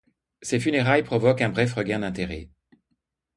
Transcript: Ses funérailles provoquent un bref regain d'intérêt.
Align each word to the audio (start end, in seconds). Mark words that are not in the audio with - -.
Ses 0.41 0.59
funérailles 0.59 1.03
provoquent 1.03 1.43
un 1.43 1.49
bref 1.49 1.73
regain 1.75 1.99
d'intérêt. 1.99 2.49